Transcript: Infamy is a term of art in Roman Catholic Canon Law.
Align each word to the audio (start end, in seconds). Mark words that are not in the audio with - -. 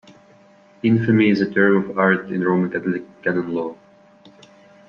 Infamy 0.81 1.29
is 1.29 1.41
a 1.41 1.53
term 1.53 1.77
of 1.87 1.99
art 1.99 2.31
in 2.31 2.43
Roman 2.43 2.71
Catholic 2.71 3.03
Canon 3.21 3.53
Law. 3.53 3.75